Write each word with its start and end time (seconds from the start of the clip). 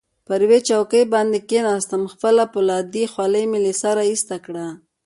پر 0.27 0.39
یوې 0.45 0.59
چوکۍ 0.67 1.03
باندې 1.13 1.39
کښېناستم، 1.49 2.01
خپله 2.13 2.43
فولادي 2.53 3.03
خولۍ 3.13 3.43
مې 3.51 3.59
له 3.65 3.73
سره 3.83 4.01
ایسته 4.11 4.35
کړه. 4.45 4.67